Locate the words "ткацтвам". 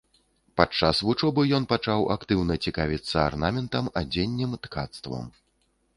4.65-5.27